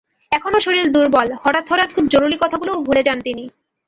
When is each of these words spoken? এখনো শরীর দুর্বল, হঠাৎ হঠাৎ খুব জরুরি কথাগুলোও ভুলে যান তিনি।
এখনো 0.31 0.57
শরীর 0.59 0.85
দুর্বল, 0.91 1.27
হঠাৎ 1.43 1.65
হঠাৎ 1.71 1.89
খুব 1.95 2.05
জরুরি 2.07 2.37
কথাগুলোও 2.41 2.83
ভুলে 2.83 3.01
যান 3.03 3.17
তিনি। 3.21 3.43